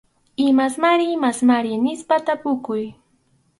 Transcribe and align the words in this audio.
Imasmari 0.45 1.05
imasmari 1.17 1.71
nispa 1.83 2.15
tapukuy. 2.25 2.83